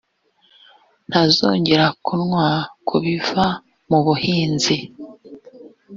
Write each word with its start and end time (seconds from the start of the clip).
ntazongera 1.09 1.85
kunywa 2.05 2.47
ku 2.87 2.95
biva 3.03 3.45
mubuhinzi 3.89 4.77